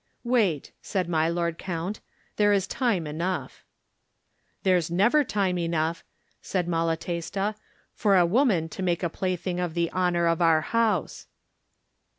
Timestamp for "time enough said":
5.23-6.67